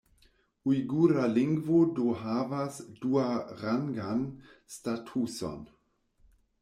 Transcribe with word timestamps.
Ujgura 0.69 1.25
lingvo 1.33 1.81
do 1.99 2.15
havas 2.23 2.79
duarangan 3.03 4.25
statuson. 4.77 5.61